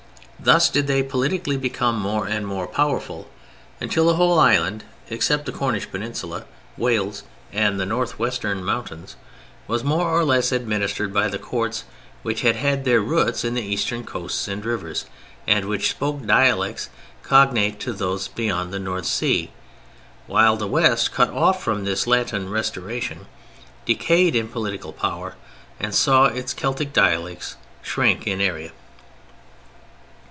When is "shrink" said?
27.83-28.25